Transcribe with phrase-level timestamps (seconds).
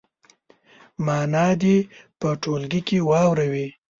[1.05, 1.77] معنا دې
[2.19, 3.67] په ټولګي کې واوروي.